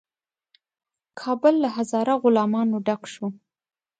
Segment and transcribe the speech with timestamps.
[1.19, 3.27] کابل له هزاره غلامانو ډک شو.